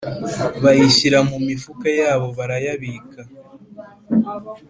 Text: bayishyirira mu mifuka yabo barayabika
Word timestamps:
bayishyirira 0.63 1.19
mu 1.29 1.37
mifuka 1.47 1.87
yabo 1.99 2.27
barayabika 2.37 3.19